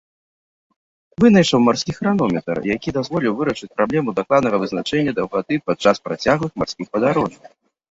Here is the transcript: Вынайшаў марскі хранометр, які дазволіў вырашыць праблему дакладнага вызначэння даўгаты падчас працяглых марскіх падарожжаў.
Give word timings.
Вынайшаў 1.23 1.59
марскі 1.65 1.91
хранометр, 1.97 2.61
які 2.75 2.89
дазволіў 2.97 3.37
вырашыць 3.43 3.71
праблему 3.77 4.17
дакладнага 4.21 4.57
вызначэння 4.65 5.11
даўгаты 5.23 5.53
падчас 5.71 5.95
працяглых 6.11 6.51
марскіх 6.65 6.87
падарожжаў. 6.97 7.43